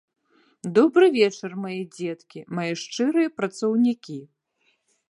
Добры 0.77 1.09
вечар, 1.17 1.51
мае 1.65 1.75
дзеткі, 1.99 2.39
мае 2.61 2.69
шчырыя 2.87 3.29
працаўнікі. 3.39 4.19